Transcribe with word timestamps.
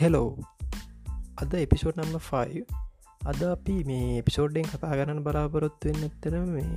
Hello 0.00 0.28
අද 1.36 1.54
episode 1.56 1.98
නම්ම 1.98 2.20
5 2.26 2.60
අද 3.22 3.40
අපි 3.46 3.74
මේ 3.88 4.04
එපිසෝඩ්ඩෙන් 4.20 4.68
කතා 4.68 4.92
කරන්න 4.92 5.18
බලාපොරොත්තු 5.26 5.88
වෙන්න 5.88 6.06
එත්තන 6.06 6.36
මේ 6.52 6.70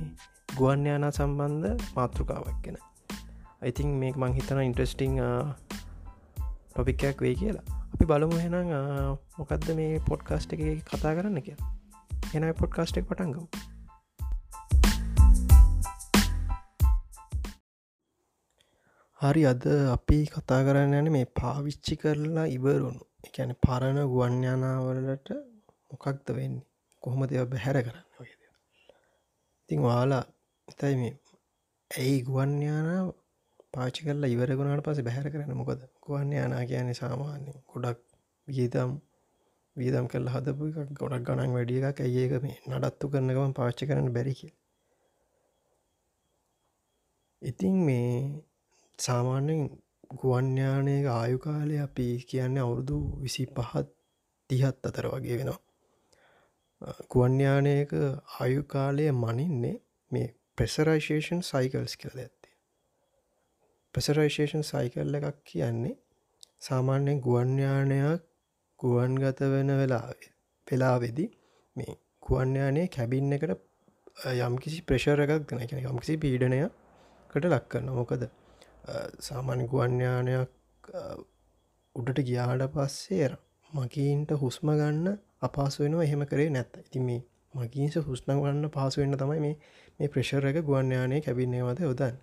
ගුවන් 0.48 0.82
යානා 0.88 1.10
සම්බන්ධ 1.10 1.86
මාතෘකාවක් 1.94 2.58
ගැන. 2.64 2.76
ඉතින් 3.62 3.94
මේ 4.00 4.12
මං 4.14 4.34
හිතන 4.38 4.60
ඉන්ට්‍රස්ටිං 4.64 5.16
ටොපික්කයක් 6.68 7.24
වේ 7.26 7.34
කියලා. 7.34 7.64
අපි 7.94 8.04
බලමු 8.04 8.42
හෙනම් 8.42 8.74
uh, 8.80 9.16
මොකක්ද 9.38 9.70
මේ 9.80 10.02
පොඩ්කාස්ට් 10.10 10.52
එක 10.52 10.64
කතා 10.90 11.14
කරන්න 11.16 11.40
කියලා. 11.42 11.70
එනයි 12.34 12.52
පොඩ්කාස්ටෙක් 12.60 13.08
පටන්ගම් 13.08 13.46
හරි 19.20 19.42
අද 19.46 19.64
අපි 19.90 20.20
කතා 20.28 20.60
කරන්න 20.66 20.94
යන 20.94 21.12
මේ 21.12 21.26
පාවිච්චි 21.40 21.94
කරලා 21.96 22.48
ඉවරුණු 22.50 23.13
එකැන 23.24 23.52
පරණ 23.62 23.98
ගුවන්්‍යානාවලට 24.06 25.28
මොකක්ද 25.90 26.28
වෙන්නේ? 26.36 26.66
කොහොම 27.02 27.22
දෙව 27.26 27.44
බැහැර 27.52 27.78
කරන්න 27.80 28.06
ඔයද 28.18 28.30
ඉතිං 29.62 29.80
වාලා 29.82 30.24
එතයි 30.68 30.94
මේ 31.00 31.14
ඇයි 31.90 32.18
ගුවන්්‍යානාව 32.28 33.06
පාචි 33.74 34.06
කරලා 34.06 34.32
ඉවරගුණට 34.34 34.84
පස 34.86 35.00
බැහැර 35.06 35.28
කරන්න 35.32 35.60
මොකද? 35.60 35.80
ගුවන්්‍යානා 36.04 36.64
කියන 36.70 36.90
සාමාන්‍ය 36.94 37.52
ගොඩක් 37.70 38.00
වියදම් 38.48 38.90
වියදම් 39.76 40.06
කල් 40.06 40.28
හදපු 40.34 40.68
එකක් 40.70 40.92
ගොඩක් 41.00 41.24
ගණන් 41.26 41.56
වැඩිය 41.56 41.80
එකක්. 41.82 41.98
ඇඒක 42.00 42.32
මේ 42.44 42.58
නඩත්තු 42.70 43.12
කරනකම 43.12 43.56
පාච්චි 43.58 43.88
කරන්න 43.88 44.14
බැරිකි 44.16 44.48
ඉතින් 47.42 47.76
මේ 47.86 48.10
සාමාන්‍යෙන් 48.98 49.62
ගුවන්්‍යානයක 50.14 51.06
ආයුකාලය 51.10 51.76
අපි 51.80 52.08
කියන්න 52.24 52.56
අවුරුදු 52.58 52.98
විසි 53.20 53.44
පහත් 53.48 53.86
තිහත් 54.50 54.78
අතර 54.82 55.06
වගේ 55.08 55.38
වෙනවා. 55.38 55.60
ගුවන්්‍යානයක 57.08 57.92
ආයුකාලය 58.34 59.04
මනින්නේ 59.14 59.76
මේ 60.10 60.28
ප්‍රෙසරයිශේෂන් 60.58 61.40
සයිකල්ස් 61.44 61.94
කියල 61.96 62.18
ඇත්තේ 62.18 62.54
ප්‍රෙසරයිශේෂන් 63.94 64.64
සයිකල් 64.64 65.18
එකක් 65.20 65.38
කියන්නේ 65.44 65.96
සාමාන්‍යයෙන් 66.60 67.20
ගුවන්්‍යානයක් 67.20 68.22
ගුවන්ගත 68.80 69.40
වෙන 69.48 69.70
වෙලාවේ 69.74 70.30
වෙලාවෙදි 70.66 71.26
මේ 71.76 71.94
ගුවන්්‍යානය 72.22 72.86
කැබින්න 72.88 73.32
එකට 73.32 73.60
යම්කිසි 74.42 74.80
ප්‍රශර 74.82 75.20
එකක් 75.20 75.44
දෙන 75.48 75.62
එක 75.62 75.76
යම්කිසි 75.82 76.16
පීඩනයකට 76.18 77.46
ලක් 77.46 77.64
කරන 77.68 77.92
මොකද 77.92 78.24
සාමාන්‍ය 79.20 79.66
ගුවන්්‍යානයක් 79.66 80.90
උඩට 81.96 82.20
ගියාට 82.22 82.66
පස්සේ 82.72 83.30
මගීන්ට 83.70 84.30
හුස්ම 84.38 84.68
ගන්න 84.72 85.16
අපහසු 85.42 85.82
වෙනවා 85.82 86.04
එහෙම 86.04 86.26
කරේ 86.26 86.50
නැත්ත. 86.50 86.74
ඉති 86.80 87.00
මේ 87.00 87.22
මගීන්ස 87.54 87.96
හුස්න 88.02 88.30
ගන්න 88.34 88.68
පහසු 88.70 89.00
වෙන්න 89.00 89.16
තමයි 89.16 89.40
මේ 89.40 89.56
මේ 90.00 90.08
ප්‍රශර 90.08 90.46
එක 90.46 90.60
ගුවන්්‍යානය 90.64 91.20
කැබින්නේවද 91.20 91.80
යොදන් 91.80 92.16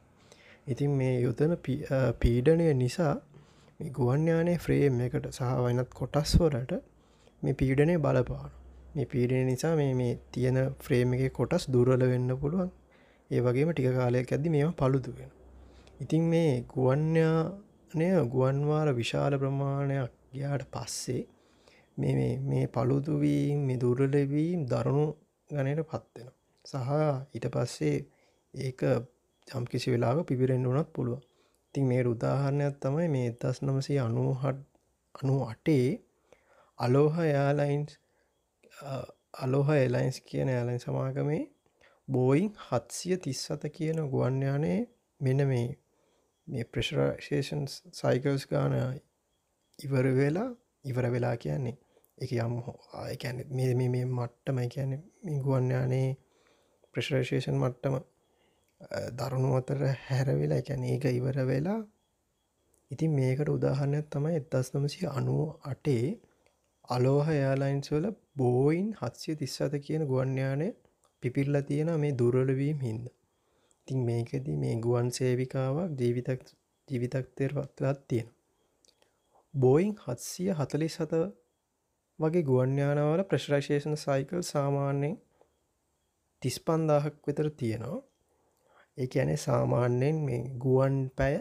ඉතින් 0.67 0.91
මේ 0.93 1.13
යොදන 1.19 1.57
පීඩනය 2.19 2.67
නිසා 2.75 3.13
ගුවන්්‍යානය 3.91 4.55
ෆ්‍රේම් 4.59 5.01
එකට 5.01 5.29
සහ 5.31 5.51
වනත් 5.59 5.89
කොටස් 5.93 6.37
වලට 6.37 6.81
මේ 7.43 7.55
පීඩනය 7.55 7.97
බලපාන 7.99 8.51
මේ 8.95 9.07
පීඩන 9.07 9.45
නිසා 9.45 9.75
මේ 9.75 9.93
මේ 9.95 10.13
තියෙන 10.31 10.63
ෆ්‍රේම් 10.79 11.13
එක 11.15 11.27
කොටස් 11.33 11.69
දුරල 11.69 12.03
වෙන්න 12.05 12.31
පුළුවන්. 12.37 12.71
ඒ 13.31 13.41
වගේම 13.41 13.69
ටික 13.71 13.93
කාලයක් 13.95 14.31
ඇද්දි 14.31 14.49
මේම 14.49 14.73
පළුදුවෙන 14.75 15.31
ඉතින් 16.01 16.23
මේ 16.25 16.53
ගුවන්්‍යානය 16.67 18.07
ගුවන්වාර 18.27 18.87
විශාල 18.93 19.33
ප්‍රමාණයක් 19.37 20.13
ගයාට 20.31 20.63
පස්සේ 20.69 21.21
මේ 21.97 22.65
පළුතුවීම් 22.67 23.57
මේ 23.61 23.77
දුරලවීම් 23.77 24.59
දරුණු 24.65 25.05
ගනයට 25.49 25.81
පත්වෙන 25.85 26.29
සහ 26.65 26.89
ඊට 27.33 27.47
පස්සේ 27.49 27.97
ඒක 28.53 28.81
ජම් 29.47 29.65
කිසි 29.65 29.87
වෙලාක 29.89 30.17
පිබිරෙන් 30.25 30.65
වනත් 30.65 30.89
පුළුව 30.89 31.19
ඉතින් 31.67 31.85
මේ 31.85 32.03
උදාහරණයක් 32.05 32.75
තමයි 32.79 33.07
මේ 33.07 33.29
දස් 33.35 33.57
නමසී 33.61 33.99
අනුහට 33.99 34.59
අනු 35.15 35.35
අටේ 35.45 35.87
අලෝහ 36.79 37.15
යාලයින්ස් 37.27 37.91
අලෝහ 39.35 39.69
එලයින්ස් 39.77 40.17
කියන 40.21 40.49
ඇලයින් 40.49 40.79
සමාගමේ 40.79 41.43
බෝයින් 42.07 42.49
හත්සිය 42.65 43.15
තිස්සත 43.19 43.63
කියන 43.71 43.99
ගුවන්්‍යානයේ 44.07 44.79
මෙන 45.21 45.41
මේ 45.47 45.67
මේ 46.47 46.65
ප්‍රශරශේෂන් 46.65 47.63
සයිකල්ස් 47.93 48.43
ගාන 48.47 48.75
ඉවර 49.79 50.07
වෙලා 50.13 50.49
ඉවර 50.85 51.05
වෙලා 51.09 51.35
කියන්නේ 51.37 51.77
එක 52.17 52.31
යම් 52.37 52.55
ආයකැන 52.95 53.37
මේ 53.51 53.73
මේ 53.75 54.05
මට්ටම 54.07 54.59
කියන 54.67 54.91
මිගුවන්යානේ 55.25 56.09
ප්‍රශරශේෂන් 56.93 57.57
මට්ටම 57.57 57.95
දරුණු 59.17 59.51
අතර 59.55 59.81
හැරවෙලා 60.01 60.59
එකැන 60.59 60.83
ඒක 60.85 61.05
ඉවර 61.11 61.39
වෙලා 61.45 61.79
ඉතින් 62.91 63.11
මේකට 63.11 63.49
උදාහරණයක් 63.49 64.07
තමයි 64.09 64.35
එදස් 64.37 64.73
නමසි 64.73 65.01
අනුව 65.11 65.41
අටේ 65.65 66.05
අලෝහ 66.89 67.27
යාලයින්ස් 67.33 67.91
වල 67.91 68.07
බෝයින් 68.35 68.87
හත්සිය 68.99 69.35
තිස්සත 69.35 69.75
කියන 69.79 70.03
ගුවන්්‍යානය 70.05 70.69
පිපිල්ල 71.23 71.55
තියෙන 71.63 71.91
මේ 71.99 72.13
දුරලවීම් 72.13 72.79
හින්ද. 72.79 73.05
ඉතින් 73.87 74.05
මේකෙදී 74.05 74.57
මේ 74.57 74.75
ගුවන් 74.77 75.09
සේවිකාවක් 75.11 75.97
ජීවිතක් 75.99 76.41
ජීවිතක්තේර 76.87 77.51
පත්වත් 77.53 77.99
තියෙන 78.07 78.29
බෝයින් 79.53 79.95
හත්සිය 79.97 80.51
හතලි 80.53 80.89
සත 80.89 81.13
වගේ 82.19 82.43
ගුවන්්‍යානවල 82.43 83.23
ප්‍රශ්රශේෂණ 83.23 83.97
සයිකල් 83.97 84.41
සාමාන්‍යයෙන් 84.45 85.15
තිස් 86.41 86.57
පන්දාහක් 86.59 87.15
විතර 87.27 87.49
තියෙනවා. 87.53 87.99
ඒ 88.97 89.07
ඇනේ 89.15 89.39
සාමාන්‍යයෙන් 89.39 90.17
මේ 90.21 90.41
ගුවන් 90.57 90.95
පැය 91.17 91.35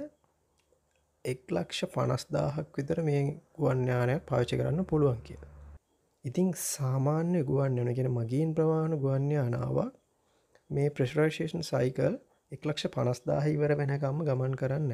එක් 1.24 1.40
ලක්ෂ 1.50 1.88
පනස්දාහක් 1.88 2.68
විතර 2.76 2.98
මේ 3.02 3.22
ගුවන්්‍යානයක් 3.54 4.22
පාචි 4.24 4.54
කරන්න 4.56 4.86
පුළුවන් 4.86 5.20
කිය 5.20 5.40
ඉතිං 6.24 6.48
සාමාන්‍ය 6.56 7.40
ගුවන් 7.44 7.78
යනගෙන 7.78 8.10
මගින් 8.10 8.50
ප්‍රවාණ 8.54 8.94
ගුවන්්‍යානාවක් 8.96 9.92
මේ 10.70 10.88
ප්‍රශ්රශේෂන් 10.90 11.62
සයිකල් 11.64 12.14
එක්ලක්ෂ 12.52 12.86
පනස්දාහ 12.88 13.44
ඉවර 13.48 13.72
වෙනකම්ම 13.76 14.24
ගමන් 14.24 14.54
කරන්න. 14.54 14.92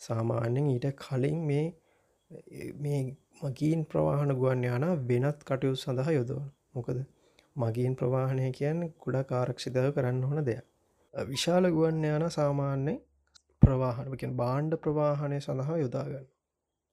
සාමාන්‍යෙන් 0.00 0.66
ඊට 0.68 0.86
කලින් 0.98 1.38
මේ 1.42 1.66
මේ 2.78 3.00
මගීන් 3.42 3.80
ප්‍රවාහන 3.86 4.34
ගුවන් 4.34 4.62
යාන 4.64 4.84
වෙනත් 5.04 5.40
කටයුතු 5.42 5.78
සඳහා 5.78 6.12
යොදවන. 6.12 6.46
මොකද 6.72 6.98
මගීන් 7.56 7.96
ප්‍රවාහණය 7.96 8.52
කියන් 8.52 8.78
කුඩා 8.98 9.24
කාරක්ෂිතව 9.24 9.88
කරන්න 9.94 10.24
ඕන 10.24 10.40
දෙයක්. 10.42 10.64
විශාල 11.14 11.64
ගුවන් 11.70 12.04
යාන 12.04 12.24
සාමාන්‍ය 12.30 12.94
ප්‍රවාහනකින් 13.62 14.32
බාණ්ඩ 14.36 14.74
ප්‍රවාහනය 14.78 15.38
සඳහා 15.40 15.76
යොදාගන්න 15.78 16.26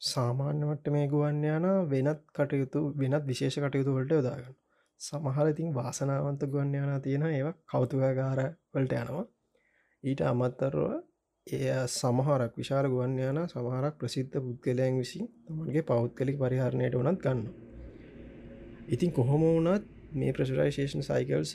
සාමාන්‍යවට 0.01 0.87
මේ 0.89 1.07
ගුවන් 1.07 1.43
යාන 1.43 1.67
වෙනත් 1.89 2.21
කටයුතු 2.33 2.81
වෙනත් 2.95 3.23
විශේෂ 3.25 3.57
කටයුතු 3.59 3.95
වලට 3.95 4.13
යොදාගන්න 4.13 4.55
සමහර 5.01 5.47
ඉතින් 5.47 5.69
වාසනාවන්ත 5.73 6.43
ගුවන් 6.47 6.73
යානා 6.73 6.99
තියෙන 6.99 7.25
ඒවා 7.29 7.53
කෞතුකාගාර 7.65 8.39
වලට 8.73 8.93
යනවා. 8.95 9.25
ඊට 10.03 10.21
අමත්තරව 10.23 10.85
එය 11.47 11.65
සමහරක් 11.89 12.53
විශාල 12.55 12.85
ගුවන් 12.87 13.17
යාන 13.17 13.39
සමහරක් 13.45 13.95
ප්‍රසිද්ධ 13.97 14.37
පුද්ගලයන් 14.39 14.95
විසින් 14.97 15.27
තමන්ගේ 15.45 15.83
පෞද්ගලික් 15.85 16.37
පරිහරණයට 16.39 16.95
වනත් 16.95 17.19
ගන්න 17.19 17.41
ඉතින් 18.89 19.11
කොහොම 19.11 19.43
වනත් 19.47 19.83
මේ 20.13 20.31
ප්‍රසරයිශේෂන් 20.31 21.03
සයිකල්ස් 21.03 21.51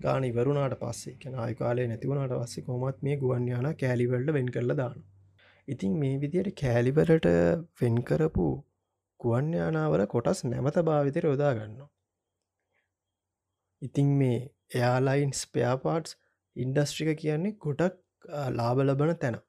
ගාන 0.00 0.24
ඉවරුණට 0.24 0.76
පස්සේ 0.78 1.18
කැන 1.18 1.36
ආයකාලය 1.38 1.86
නැතිවුණට 1.86 2.34
පස්සේ 2.34 2.64
කොමත් 2.64 3.02
මේ 3.02 3.16
ගුවන් 3.16 3.46
යාන 3.48 3.68
කෑලිවල්ට 3.76 4.32
වෙන් 4.32 4.48
කරල 4.48 4.76
දාන 4.76 4.96
ඉතින් 5.68 5.92
මේ 5.96 6.14
විදියට 6.18 6.50
කෑලිවලට 6.54 7.28
වෙන් 7.80 8.00
කරපු 8.02 8.48
ගුවන් 9.20 9.52
යානාවල 9.54 10.06
කොටස් 10.06 10.40
නැවත 10.46 10.80
භාවිතර 10.84 11.26
යොදා 11.26 11.52
ගන්න 11.52 11.92
ඉතින් 13.82 14.10
මේ 14.16 14.40
එයාලයින් 14.74 15.32
ස්පයාපාටස් 15.34 16.16
ඉන්ඩස්ට්‍රික 16.56 17.10
කියන්නේ 17.18 17.56
ගොඩක් 17.58 17.96
ලාබ 18.52 18.78
ලබන 18.80 19.16
තැන. 19.16 19.40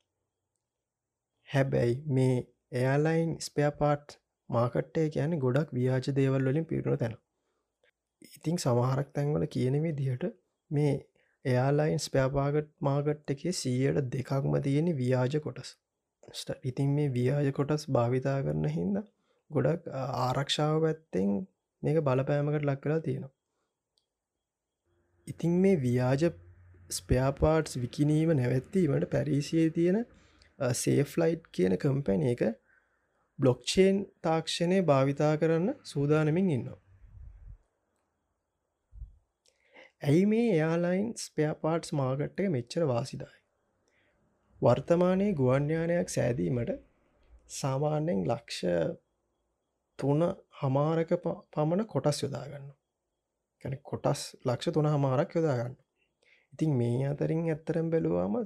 හැබැයි 1.50 1.96
මේ 2.10 2.36
එයාලයින් 2.74 3.32
ස්පයාපාට් 3.42 4.18
මාකට්ටය 4.50 5.10
කියන 5.10 5.38
ගොඩක් 5.40 5.70
ව්‍යාජ 5.74 6.12
දේවල් 6.18 6.50
වලින් 6.50 6.66
පිරුණු 6.66 6.98
තැන. 6.98 7.16
ඉතිං 8.36 8.58
සමහරක් 8.58 9.10
තැන්වල 9.14 9.46
කියනෙවේ 9.48 9.96
දිහට 9.98 10.26
මේ 10.72 10.94
එයාලයින් 11.46 12.00
ස්පෑපාගට් 12.00 12.70
මාගට් 12.80 13.32
එකේ 13.34 13.54
සීයට 13.54 14.10
දෙකක්ම 14.12 14.58
තියෙන 14.62 14.90
ව්‍යාජ 14.98 15.40
කොටස්. 15.40 15.70
ඉතින් 16.64 16.90
මේ 16.98 17.10
ව්‍යාජ 17.10 17.52
කොටස් 17.52 17.88
භාවිතා 17.90 18.38
කරන 18.44 18.68
හින්ද 18.68 19.02
ගොඩක් 19.52 19.88
ආරක්ෂාව 20.20 20.76
පැත්තෙන් 20.84 21.32
මේක 21.84 21.98
බලපෑමකට 22.02 22.68
ලක් 22.70 22.80
කලා 22.84 23.00
තියෙනවා. 23.00 23.34
ඉතින් 25.28 25.54
මේ 25.64 25.76
ව්‍යාජ 25.78 26.24
ස්පයාපාට්ස් 26.92 27.80
විකිනීම 27.82 28.34
නැවැත්වීමට 28.36 29.08
පැරිසියේ 29.12 29.70
තියෙන 29.70 30.00
සේෆ්ලයිට් 30.76 31.50
කියන 31.52 31.78
කම්පැන 31.78 32.24
එක 32.28 32.44
බ්ලොක්්චේන් 33.40 34.00
තාක්ෂණය 34.22 34.80
භාවිතා 34.84 35.34
කරන්න 35.38 35.76
සූදානමින් 35.84 36.50
ඉන්නවා. 36.50 36.80
ඇයි 40.04 40.26
මේ 40.26 40.48
එයාලයින් 40.54 41.08
ස්පයාපාට්ස් 41.18 41.94
මාගට්ටය 41.94 42.50
මෙච්චර 42.50 42.88
වාසිදායි? 42.88 43.42
වර්තමානයේ 44.62 45.34
ගුවන්්‍යානයක් 45.34 46.10
සෑදීමට 46.10 46.72
සාමාන්‍යෙන් 47.52 48.22
ලක්ෂ 48.28 48.60
තුන 50.00 50.22
හමාරක 50.60 51.12
පමණ 51.24 51.86
කොටස් 51.86 52.24
යොදාගන්න 52.24 52.68
කැන 53.64 53.78
කොටස් 53.84 54.22
ලක්ෂ 54.46 54.76
තුන 54.76 54.88
හමාරක් 54.88 55.36
යොදාගන්න 55.38 55.76
ඉතින් 56.54 56.72
මේ 56.76 57.08
අතරින් 57.08 57.44
ඇත්තරම් 57.48 57.90
බැලුවාම 57.90 58.38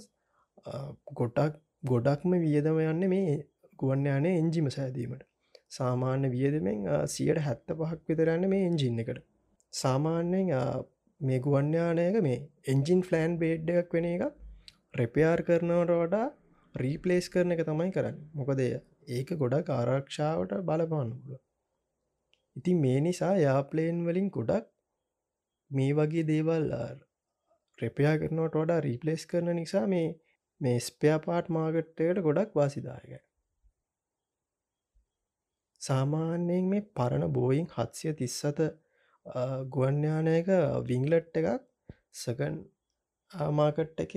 ගොඩක් 1.13 1.61
ගොඩක්ම 1.83 2.35
වියදම 2.43 2.79
යන්න 2.83 3.05
මේ 3.09 3.35
ගුවන්්‍යානය 3.79 4.31
එන්ජිම 4.33 4.67
සෑදීමට. 4.69 5.23
සාමාන්‍ය 5.69 6.31
වියදමෙන් 6.31 6.83
සියට 7.07 7.41
හැත්ත 7.41 7.67
පහක් 7.73 8.01
විතරන්න 8.09 8.49
මේ 8.49 8.67
එන්ජින්න 8.69 9.03
එකට. 9.03 9.21
සාමාන්‍යයෙන් 9.73 10.51
මේ 11.21 11.39
ගුවන්්‍යානයක 11.41 12.17
මේ 12.21 12.39
එන්ජින් 12.67 13.01
ෆලෑන් 13.01 13.37
බේඩ් 13.37 13.71
එකක් 13.73 13.93
වෙන 13.93 14.07
එක 14.07 14.23
රෙපයාර් 14.95 15.39
කරනවට 15.43 15.95
වඩා 15.95 16.27
රීපලේස් 16.75 17.27
කරන 17.29 17.55
එක 17.55 17.63
තමයි 17.63 17.91
කරන්න. 17.91 18.19
මොකදය 18.33 18.69
ඒක 19.09 19.29
ගොඩක් 19.37 19.67
ආරක්ෂාවට 19.71 20.53
බලපාන්නපුල 20.63 21.41
ඉතින් 22.55 22.77
මේ 22.79 22.99
නිසා 23.01 23.33
යාපලේන් 23.37 23.97
වලින් 24.05 24.29
ගොඩක් 24.29 24.65
මේ 25.71 25.93
වගේ 25.93 26.23
දේවල් 26.23 26.65
රෙපයා 27.79 28.15
කරනවට 28.17 28.57
වඩා 28.57 28.81
රීපලේස් 28.81 29.23
කරන 29.25 29.55
නිසා 29.55 29.85
මේ 29.87 30.07
මේ 30.61 30.77
ස්පයා 30.81 31.19
පාට් 31.19 31.51
මාගට්ටයට 31.51 32.21
ගොඩක් 32.21 32.53
වාසිදායක 32.53 33.23
සාමාන්‍යයෙන් 35.81 36.65
මේ 36.65 36.87
පරණ 36.93 37.33
බෝයින් 37.33 37.67
හත්සිය 37.69 38.13
තිස්සත 38.15 38.61
ගුවන්්‍යානයක 39.71 40.51
විංලට් 40.87 41.37
එකක් 41.37 41.49
සකන් 42.15 42.59
ආමාකට් 43.31 43.99
එක 43.99 44.13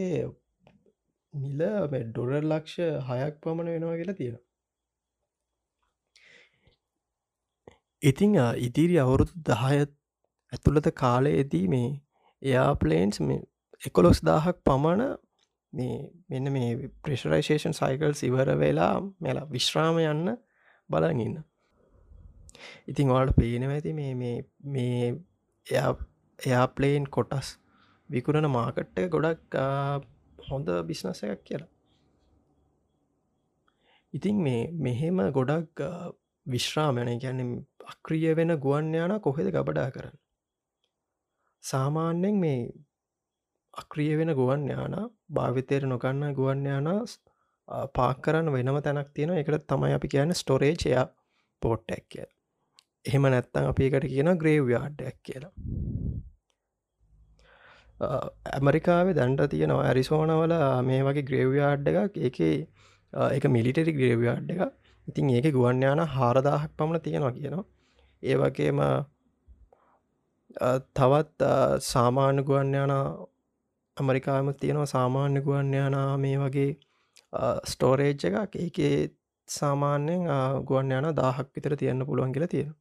නිල 1.35 1.63
ඩොරර් 2.09 2.43
ලක්ෂ 2.43 3.09
හයක් 3.09 3.41
පමණ 3.43 3.71
වෙනවා 3.71 3.97
කියලා 3.97 4.17
තියෙන 4.17 4.39
ඉතිං 8.03 8.37
ඉදිරි 8.61 8.99
අවුරුදු 8.99 9.43
දහයත් 9.47 9.97
ඇතුළත 10.53 10.89
කාලයේදී 10.97 11.67
මේ 11.69 11.89
එයාපලේන්ස් 12.43 13.21
මේ 13.21 13.43
එකොලොස් 13.83 14.21
දාහක් 14.23 14.59
පමණ 14.65 15.17
මේ 15.73 15.99
මෙන්න 16.29 16.53
මේ 16.53 16.91
ප්‍රේශරයිශේෂන් 17.03 17.75
සයිකල් 17.75 18.13
ඉවර 18.23 18.51
වෙලා 18.57 18.95
මෙලා 19.21 19.47
විශ්‍රාම 19.49 20.03
යන්න 20.05 20.37
බලගන්න 20.91 21.39
ඉතිං 22.89 23.11
ඔයාට 23.11 23.35
පේනව 23.37 23.71
ඇති 23.71 23.95
මේ 23.95 24.13
මේ 24.67 25.09
එයා 25.67 26.67
ප්ලේන් 26.77 27.09
කොටස් 27.09 27.51
විකුණන 28.11 28.51
මාකට්ට 28.51 29.03
ගොඩක් 29.09 29.59
හොඳ 30.49 30.69
බිස්නස 30.87 31.23
එකක් 31.25 31.43
කියලා. 31.45 31.73
ඉතින් 34.15 34.37
මේ 34.39 34.63
මෙහෙම 34.79 35.21
ගොඩක් 35.33 35.83
විශ්‍රාමයන 36.47 37.11
ගැන 37.19 37.43
අක්‍රිය 37.87 38.35
වෙන 38.35 38.57
ගුවන් 38.59 38.95
යාන 38.95 39.15
කොහෙද 39.21 39.51
ගබඩා 39.51 39.91
කරන්න? 39.91 40.17
සාමාන්‍යෙන් 41.65 42.37
මේ 42.37 42.61
අක්‍රිය 43.75 44.13
වෙන 44.17 44.33
ගුවන් 44.35 44.65
යාන 44.69 44.97
භාවිතයට 45.31 45.85
නොකන්න 45.85 46.35
ගුවන් 46.35 46.65
යාන 46.65 46.89
පාක් 47.95 48.19
කරන්න 48.23 48.53
වෙනම 48.53 48.81
තැනක් 48.81 49.13
තියෙන 49.15 49.37
එකට 49.37 49.67
තමයි 49.67 49.95
අපි 49.95 50.09
කියන 50.09 50.35
ස්ටොරේජය 50.35 50.97
පෝට්ටැක් 51.63 52.05
කිය 52.09 52.29
එහෙම 53.05 53.27
නැත්තං 53.27 53.67
අපිකට 53.67 54.07
කියන 54.07 54.31
ග්‍රේව්යාඩ්ඩයක් 54.37 55.19
කියලා. 55.23 55.53
ඇමරිකාවේ 58.51 59.15
දැන්ට 59.15 59.45
තියෙනවා 59.49 59.85
ඇරිසෝනවල 59.85 60.55
මේ 60.83 61.01
වගේ 61.03 61.25
ග්‍රේව්යාඩ් 61.25 61.89
එකක් 61.93 62.19
ඒක 62.23 62.39
එක 63.31 63.45
මිලිටරි 63.49 63.93
ග්‍රේව්යාඩ් 63.93 64.51
එක 64.51 64.63
ඉතින් 65.07 65.31
ඒක 65.33 65.53
ගුවන්්‍යාන 65.53 66.03
හාරදාහක් 66.09 66.73
පමණ 66.77 67.01
තියෙනවා 67.01 67.33
කියනවා. 67.33 67.65
ඒ 68.23 68.37
වගේම 68.37 68.81
තවත් 70.95 71.53
සාමාන්‍ය 71.85 72.43
ගුවන්්‍යාන 72.45 72.95
ඇමරිකාම 72.95 74.55
තියෙනවා. 74.57 74.87
සාමාන්‍ය 74.89 75.41
ගුවන්්‍යානා 75.43 76.11
මේ 76.19 76.37
වගේ 76.39 76.71
ස්ටෝරේජ් 77.67 78.27
එකක්. 78.27 78.53
ඒකේ 78.57 78.97
සාමාන්‍යයෙන් 79.49 80.23
ගුවන් 80.65 80.93
යන 80.93 81.09
දාහක් 81.15 81.49
විතර 81.55 81.75
තියන්න 81.77 82.07
පුළුවන් 82.07 82.33
කියලා 82.33 82.49
තියෙන 82.49 82.73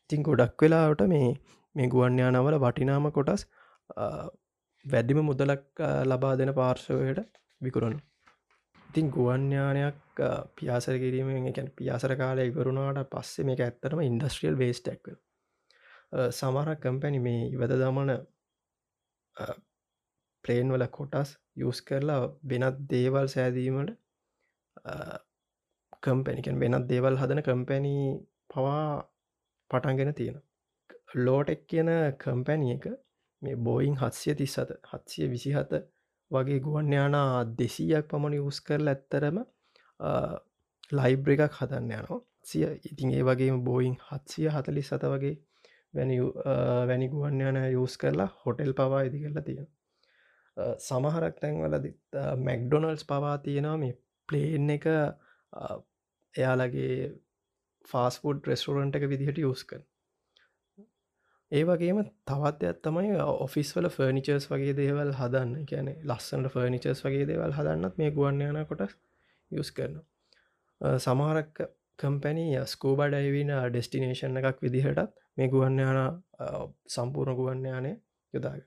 ඉතින් 0.00 0.22
ගොඩක් 0.22 0.62
වෙලාවට 0.62 1.04
මේ 1.06 1.28
මේ 1.74 1.88
ගුවන්්‍යානවල 1.88 2.58
වටිනාම 2.58 3.08
කොටස් 3.10 3.46
වැඩිම 4.84 5.20
මුදලක් 5.22 5.84
ලබා 6.06 6.34
දෙන 6.34 6.52
පාර්ශවයට 6.54 7.20
විකුරුණු 7.60 8.00
ඉතින් 8.90 9.10
ගුවන්්‍යානයක් 9.10 10.24
පියාසර 10.54 10.96
කිරීමෙන් 10.96 11.46
එකැන 11.46 11.70
පියාසර 11.74 12.16
කාලය 12.16 12.46
ඉවරුණාට 12.46 13.12
පස්සේ 13.12 13.46
මේක 13.46 13.62
ඇත්තරම 13.62 14.02
ඉන්ඩස්ට්‍රියල් 14.02 14.58
වේස්ටක් 14.58 15.12
සමහරක් 16.12 16.80
කම්පැනි 16.82 17.20
මේ 17.20 17.42
ඉවද 17.48 17.72
දමන 17.74 18.12
ප්ලේන් 20.44 20.72
වල 20.72 20.86
කොටස් 20.96 21.30
යස් 21.62 21.80
කරලා 21.82 22.20
වෙනත් 22.44 22.78
දේවල් 22.92 23.28
සෑදීමට 23.28 23.90
කම්පැනිකන් 26.02 26.60
වෙනත් 26.62 26.88
දේවල් 26.88 27.18
හදන 27.22 27.42
කම්පැනී 27.42 28.04
පවා 28.50 28.84
පටන්ගෙන 29.70 30.14
තියෙන 30.14 30.38
ලෝටෙක් 31.16 31.66
කියන 31.66 31.90
කම්පැනිය 32.22 32.76
එක 32.76 32.86
මේ 33.42 33.56
බෝයින් 33.58 33.96
හත්සිය 33.96 34.34
තිස්සත 34.34 34.72
හත්සිය 34.90 35.28
විසිහත 35.30 35.72
වගේ 36.30 36.60
ගුවන්්‍යානා 36.60 37.30
දෙසීයක් 37.58 38.08
පමණ 38.10 38.38
යස් 38.40 38.60
කරල 38.60 38.92
ඇත්තරම 38.92 39.38
ලයිබ්‍ර 40.92 41.30
එකක් 41.34 41.58
හදන්න 41.58 41.92
යනවා. 41.92 42.20
සිය 42.42 42.64
ඉතින් 42.84 43.12
ඒ 43.12 43.22
වගේ 43.28 43.58
බෝයින් 43.68 43.96
හත්සිය 44.06 44.48
හතලි 44.48 44.82
සත 44.82 45.02
වගේ 45.12 45.34
වැනි 45.94 46.18
වැනි 46.88 47.08
ගුවන්්‍යාන 47.08 47.58
යස් 47.64 47.96
කරලා 47.98 48.28
හොටෙල් 48.40 48.72
පවා 48.74 49.02
ඉදි 49.02 49.22
කරලා 49.22 49.44
තියෙන 49.44 49.68
සමහරක් 50.80 51.40
තැන්වල 51.40 51.76
මැක්ඩොනල්ස් 52.40 53.04
පවා 53.04 53.36
තියෙනවා. 53.38 53.76
මේ 53.76 53.98
ප්ලේන් 54.28 54.70
එක 54.70 54.86
එයාලගේ 56.34 56.96
ෆාස්පුඩ් 57.88 58.48
රෙස්ටෝරන්ට 58.48 58.96
එක 58.96 59.08
විදිහට 59.08 59.38
යස් 59.40 59.64
කර 59.64 59.84
ඒ 61.52 61.62
වගේම 61.64 62.02
තවත් 62.26 62.64
ඇත් 62.64 62.78
තමයි 62.82 63.12
ඔෆිස් 63.38 63.68
වල 63.76 63.88
ෆර්නිචර්ස් 63.90 64.48
වගේ 64.50 64.74
දේවල් 64.74 65.12
හදන්න. 65.14 65.66
කියන 65.66 65.90
ලස්සන්ට 66.04 66.52
ෆර්නිචර්ස් 66.54 67.04
වගේ 67.04 67.28
දේවල් 67.28 67.56
හදන්නත් 67.58 67.98
මේ 67.98 68.10
ගුවන් 68.12 68.42
යන 68.42 68.62
කොට 68.66 68.96
යස් 69.50 69.70
කරන 69.72 70.00
සමහරක් 71.00 71.62
කම්පැනී 71.98 72.64
ස්කෝබ 72.66 73.04
ඩයිවින 73.04 73.52
ඩෙස්ටිනේෂන් 73.68 74.42
එකක් 74.42 74.58
විදිහටත් 74.60 75.14
මේ 75.38 75.48
ගුවන් 75.48 75.78
යන 75.80 76.00
සම්පූර්ණ 76.88 77.38
ගුවන් 77.38 77.62
යානය 77.64 77.92
යොදාග 78.34 78.62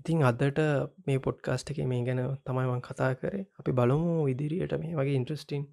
ඉතිං 0.00 0.22
අදට 0.22 0.60
මේ 1.06 1.20
පොඩ්කාස්ට 1.20 1.70
එක 1.70 1.80
මේ 1.84 2.04
ගැන 2.04 2.20
තමයිවන් 2.40 2.80
කතා 2.82 3.12
කරේ. 3.14 3.44
අපි 3.58 3.70
බලමු 3.72 4.14
ඉදිරියට 4.28 4.74
මේ 4.78 4.94
වගේ 4.94 5.16
ඉන්ට්‍රස්ටිං 5.16 5.64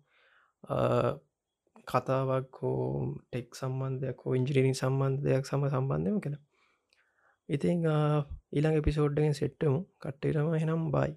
කතාවක් 1.88 2.60
හෝ 2.60 2.82
ටෙක් 3.22 3.48
සම්බන්ධයක් 3.56 4.20
හෝ 4.22 4.34
ඉංජිරිනි 4.34 4.74
සම්බන්ධයක් 4.74 5.44
සම 5.46 5.64
සම්බන්ධයම 5.68 6.18
කළ 6.20 6.38
ඉතිං 7.50 7.86
ඊළඟ 7.88 8.78
එපිසෝඩ්ඩගෙන් 8.78 9.34
සෙට්ටමු 9.34 9.80
කට්ටේරම 10.02 10.50
හෙනම් 10.56 10.84
බයි 10.92 11.12